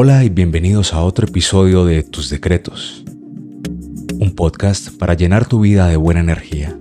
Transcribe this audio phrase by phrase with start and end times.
[0.00, 3.02] Hola y bienvenidos a otro episodio de Tus Decretos,
[4.20, 6.78] un podcast para llenar tu vida de buena energía.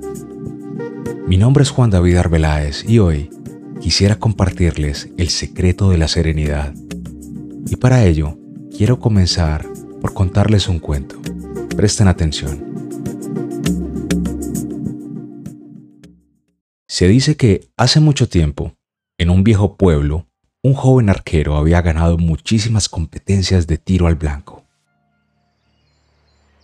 [1.26, 3.32] Mi nombre es Juan David Arbeláez y hoy
[3.82, 6.76] quisiera compartirles el secreto de la serenidad.
[7.66, 8.38] Y para ello,
[8.70, 9.66] quiero comenzar
[10.00, 11.20] por contarles un cuento.
[11.76, 12.64] Presten atención.
[16.88, 18.76] Se dice que hace mucho tiempo,
[19.18, 20.28] en un viejo pueblo,
[20.64, 24.64] un joven arquero había ganado muchísimas competencias de tiro al blanco.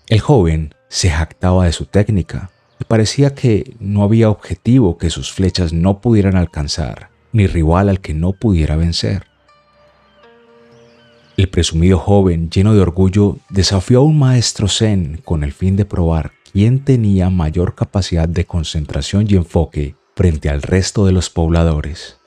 [0.08, 5.32] El joven se jactaba de su técnica y parecía que no había objetivo que sus
[5.32, 9.28] flechas no pudieran alcanzar, ni rival al que no pudiera vencer.
[11.38, 15.86] El presumido joven, lleno de orgullo, desafió a un maestro zen con el fin de
[15.86, 22.20] probar quién tenía mayor capacidad de concentración y enfoque frente al resto de los pobladores.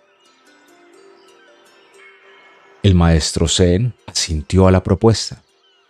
[2.87, 5.43] El maestro Zen asintió a la propuesta,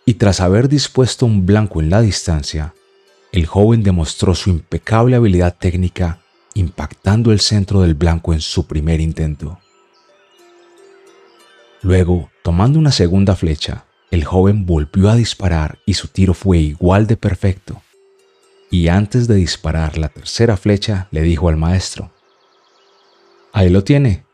[0.03, 2.73] y tras haber dispuesto un blanco en la distancia,
[3.31, 6.21] el joven demostró su impecable habilidad técnica
[6.55, 9.59] impactando el centro del blanco en su primer intento.
[11.83, 17.05] Luego, tomando una segunda flecha, el joven volvió a disparar y su tiro fue igual
[17.05, 17.79] de perfecto.
[18.71, 22.11] Y antes de disparar la tercera flecha, le dijo al maestro,
[23.53, 24.25] Ahí lo tiene,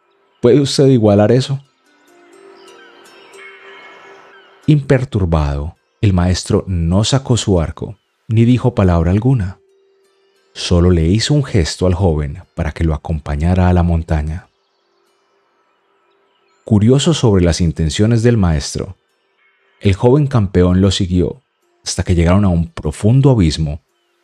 [0.42, 1.62] ¿puede usted igualar eso?
[4.66, 7.98] Imperturbado, el maestro no sacó su arco
[8.30, 9.60] ni dijo palabra alguna.
[10.54, 14.48] Solo le hizo un gesto al joven para que lo acompañara a la montaña.
[16.64, 18.96] Curioso sobre las intenciones del maestro,
[19.82, 21.42] el joven campeón lo siguió
[21.84, 23.82] hasta que llegaron a un profundo abismo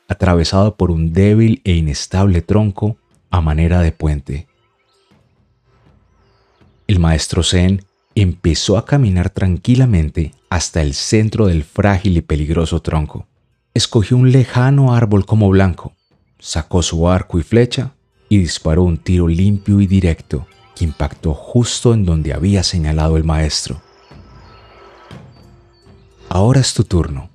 [0.08, 2.98] atravesado por un débil e inestable tronco
[3.30, 4.48] a manera de puente.
[6.88, 7.86] El maestro Zen
[8.22, 13.28] empezó a caminar tranquilamente hasta el centro del frágil y peligroso tronco.
[13.74, 15.94] Escogió un lejano árbol como blanco,
[16.40, 17.94] sacó su arco y flecha
[18.30, 23.24] y disparó un tiro limpio y directo que impactó justo en donde había señalado el
[23.24, 23.82] maestro.
[26.30, 27.30] Ahora es tu turno,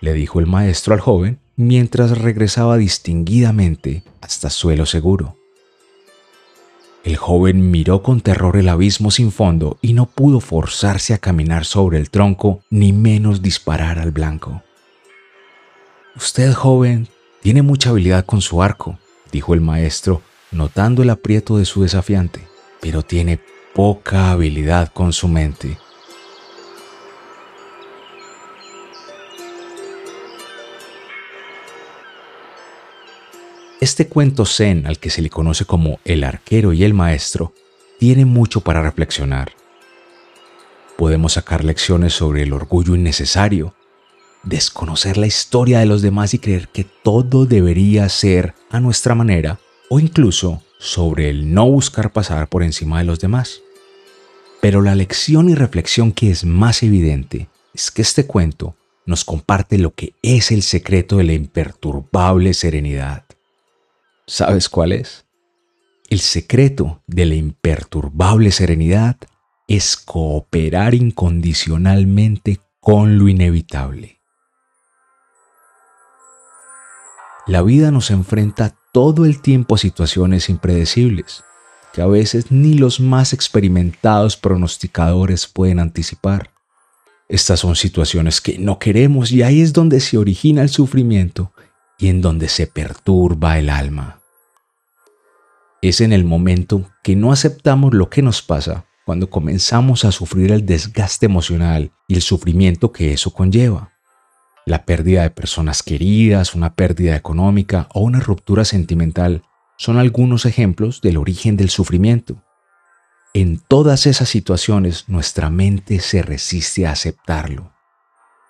[0.00, 5.36] le dijo el maestro al joven mientras regresaba distinguidamente hasta suelo seguro.
[7.04, 11.66] El joven miró con terror el abismo sin fondo y no pudo forzarse a caminar
[11.66, 14.62] sobre el tronco ni menos disparar al blanco.
[16.16, 17.06] Usted, joven,
[17.42, 18.98] tiene mucha habilidad con su arco,
[19.30, 22.40] dijo el maestro, notando el aprieto de su desafiante,
[22.80, 23.38] pero tiene
[23.74, 25.76] poca habilidad con su mente.
[33.84, 37.52] Este cuento zen al que se le conoce como el arquero y el maestro
[37.98, 39.52] tiene mucho para reflexionar.
[40.96, 43.74] Podemos sacar lecciones sobre el orgullo innecesario,
[44.42, 49.60] desconocer la historia de los demás y creer que todo debería ser a nuestra manera,
[49.90, 53.60] o incluso sobre el no buscar pasar por encima de los demás.
[54.62, 59.76] Pero la lección y reflexión que es más evidente es que este cuento nos comparte
[59.76, 63.24] lo que es el secreto de la imperturbable serenidad.
[64.26, 65.26] ¿Sabes cuál es?
[66.08, 69.16] El secreto de la imperturbable serenidad
[69.68, 74.20] es cooperar incondicionalmente con lo inevitable.
[77.46, 81.44] La vida nos enfrenta todo el tiempo a situaciones impredecibles
[81.92, 86.50] que a veces ni los más experimentados pronosticadores pueden anticipar.
[87.28, 91.52] Estas son situaciones que no queremos y ahí es donde se origina el sufrimiento
[91.98, 94.20] y en donde se perturba el alma.
[95.82, 100.50] Es en el momento que no aceptamos lo que nos pasa cuando comenzamos a sufrir
[100.50, 103.92] el desgaste emocional y el sufrimiento que eso conlleva.
[104.66, 109.42] La pérdida de personas queridas, una pérdida económica o una ruptura sentimental
[109.76, 112.42] son algunos ejemplos del origen del sufrimiento.
[113.34, 117.72] En todas esas situaciones nuestra mente se resiste a aceptarlo.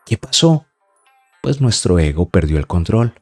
[0.07, 0.67] ¿Qué pasó?
[1.43, 3.15] Pues nuestro ego perdió el control.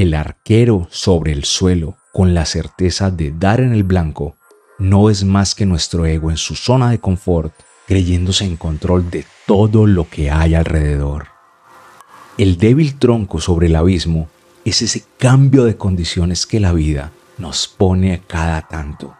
[0.00, 4.36] El arquero sobre el suelo, con la certeza de dar en el blanco,
[4.78, 7.52] no es más que nuestro ego en su zona de confort,
[7.88, 11.26] creyéndose en control de todo lo que hay alrededor.
[12.36, 14.28] El débil tronco sobre el abismo
[14.64, 19.16] es ese cambio de condiciones que la vida nos pone a cada tanto.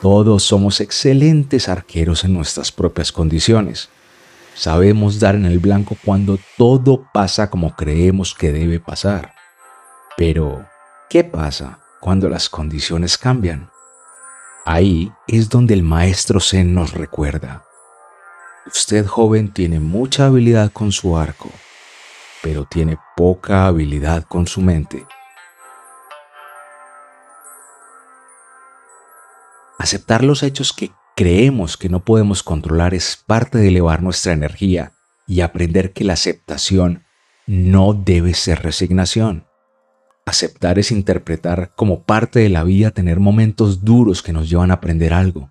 [0.00, 3.90] Todos somos excelentes arqueros en nuestras propias condiciones.
[4.54, 9.36] Sabemos dar en el blanco cuando todo pasa como creemos que debe pasar.
[10.18, 10.68] Pero,
[11.08, 13.70] ¿qué pasa cuando las condiciones cambian?
[14.66, 17.64] Ahí es donde el maestro Zen nos recuerda.
[18.66, 21.52] Usted joven tiene mucha habilidad con su arco,
[22.42, 25.06] pero tiene poca habilidad con su mente.
[29.78, 34.94] Aceptar los hechos que creemos que no podemos controlar es parte de elevar nuestra energía
[35.28, 37.04] y aprender que la aceptación
[37.46, 39.47] no debe ser resignación.
[40.28, 44.74] Aceptar es interpretar como parte de la vida tener momentos duros que nos llevan a
[44.74, 45.50] aprender algo.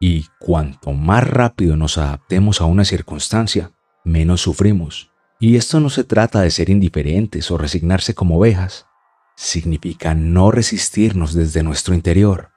[0.00, 3.70] Y cuanto más rápido nos adaptemos a una circunstancia,
[4.04, 5.12] menos sufrimos.
[5.38, 8.86] Y esto no se trata de ser indiferentes o resignarse como ovejas.
[9.36, 12.50] Significa no resistirnos desde nuestro interior.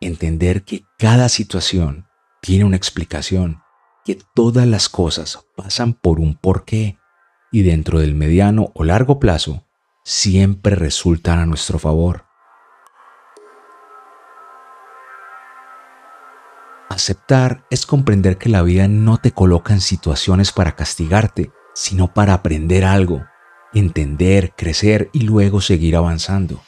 [0.00, 2.06] Entender que cada situación
[2.40, 3.60] tiene una explicación,
[4.06, 6.96] que todas las cosas pasan por un porqué
[7.52, 9.63] y dentro del mediano o largo plazo
[10.04, 12.26] siempre resultan a nuestro favor.
[16.90, 22.34] Aceptar es comprender que la vida no te coloca en situaciones para castigarte, sino para
[22.34, 23.24] aprender algo,
[23.72, 26.62] entender, crecer y luego seguir avanzando.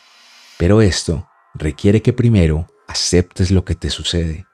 [0.59, 4.47] Pero esto requiere que primero aceptes lo que te sucede.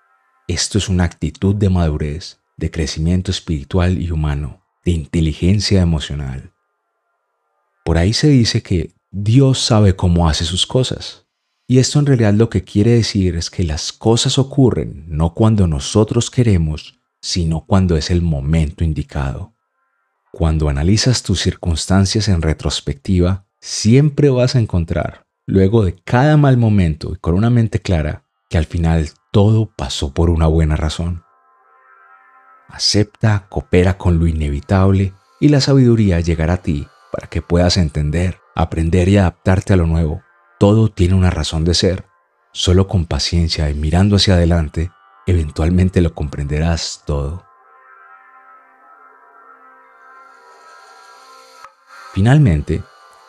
[0.48, 6.51] Esto es una actitud de madurez, de crecimiento espiritual y humano, de inteligencia emocional.
[7.84, 11.26] Por ahí se dice que Dios sabe cómo hace sus cosas.
[11.66, 15.66] Y esto en realidad lo que quiere decir es que las cosas ocurren no cuando
[15.66, 19.54] nosotros queremos, sino cuando es el momento indicado.
[20.32, 27.12] Cuando analizas tus circunstancias en retrospectiva, siempre vas a encontrar, luego de cada mal momento
[27.14, 31.22] y con una mente clara, que al final todo pasó por una buena razón.
[32.68, 38.40] Acepta, coopera con lo inevitable y la sabiduría llegará a ti para que puedas entender,
[38.56, 40.22] aprender y adaptarte a lo nuevo.
[40.58, 42.06] Todo tiene una razón de ser.
[42.52, 44.90] Solo con paciencia y mirando hacia adelante,
[45.26, 47.44] eventualmente lo comprenderás todo.
[52.12, 52.82] Finalmente,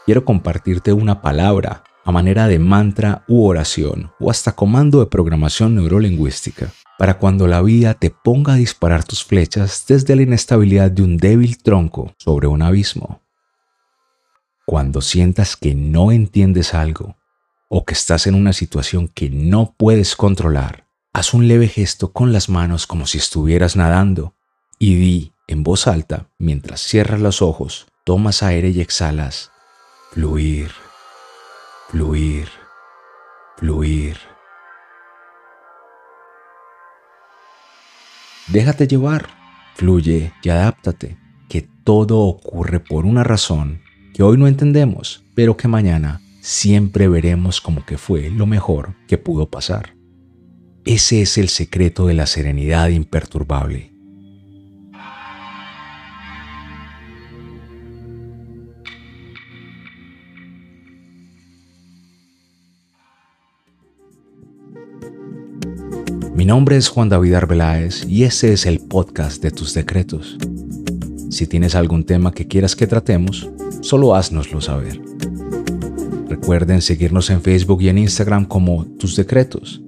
[0.06, 5.76] quiero compartirte una palabra a manera de mantra u oración o hasta comando de programación
[5.76, 11.02] neurolingüística para cuando la vida te ponga a disparar tus flechas desde la inestabilidad de
[11.02, 13.23] un débil tronco sobre un abismo.
[14.65, 17.18] Cuando sientas que no entiendes algo
[17.68, 22.31] o que estás en una situación que no puedes controlar, haz un leve gesto con
[22.31, 24.36] las manos como si estuvieras nadando
[24.80, 29.51] y di en voz alta mientras cierras los ojos tomas aire y exhalas.
[30.12, 30.71] Fluir,
[31.89, 32.48] fluir,
[33.57, 34.18] fluir.
[38.48, 39.27] Déjate llevar,
[39.75, 41.18] fluye y adáptate,
[41.50, 43.83] que todo ocurre por una razón
[44.13, 49.18] que hoy no entendemos, pero que mañana siempre veremos como que fue lo mejor que
[49.18, 49.95] pudo pasar.
[50.86, 53.92] Ese es el secreto de la serenidad imperturbable.
[66.36, 70.38] Mi nombre es Juan David Arbeláez y este es el podcast de tus decretos.
[71.34, 73.50] Si tienes algún tema que quieras que tratemos,
[73.82, 75.02] solo haznoslo saber.
[76.30, 79.82] Recuerden seguirnos en Facebook y en Instagram como Tus Decretos